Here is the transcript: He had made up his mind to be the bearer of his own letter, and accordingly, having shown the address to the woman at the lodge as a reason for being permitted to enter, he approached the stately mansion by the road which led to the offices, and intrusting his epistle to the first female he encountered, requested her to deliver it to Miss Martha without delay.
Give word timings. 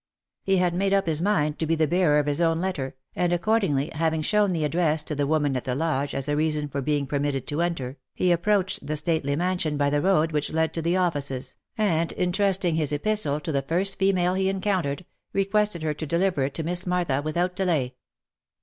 He 0.41 0.57
had 0.57 0.73
made 0.73 0.93
up 0.95 1.05
his 1.05 1.21
mind 1.21 1.59
to 1.59 1.67
be 1.67 1.75
the 1.75 1.87
bearer 1.87 2.17
of 2.17 2.25
his 2.25 2.41
own 2.41 2.59
letter, 2.59 2.95
and 3.15 3.31
accordingly, 3.31 3.91
having 3.93 4.23
shown 4.23 4.51
the 4.51 4.63
address 4.65 5.03
to 5.03 5.13
the 5.13 5.27
woman 5.27 5.55
at 5.55 5.63
the 5.65 5.75
lodge 5.75 6.15
as 6.15 6.27
a 6.27 6.35
reason 6.35 6.67
for 6.69 6.81
being 6.81 7.05
permitted 7.05 7.45
to 7.45 7.61
enter, 7.61 7.97
he 8.15 8.31
approached 8.31 8.83
the 8.87 8.97
stately 8.97 9.35
mansion 9.35 9.77
by 9.77 9.91
the 9.91 10.01
road 10.01 10.31
which 10.31 10.51
led 10.51 10.73
to 10.73 10.81
the 10.81 10.97
offices, 10.97 11.55
and 11.77 12.13
intrusting 12.13 12.73
his 12.77 12.91
epistle 12.91 13.39
to 13.41 13.51
the 13.51 13.61
first 13.61 13.99
female 13.99 14.33
he 14.33 14.49
encountered, 14.49 15.05
requested 15.33 15.83
her 15.83 15.93
to 15.93 16.07
deliver 16.07 16.45
it 16.45 16.55
to 16.55 16.63
Miss 16.63 16.87
Martha 16.87 17.21
without 17.21 17.55
delay. 17.55 17.93